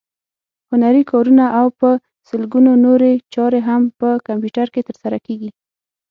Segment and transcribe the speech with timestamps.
[0.71, 1.89] هنري کارونه او په
[2.29, 5.49] سلګونو نورې چارې هم په کمپیوټر کې ترسره کېږي.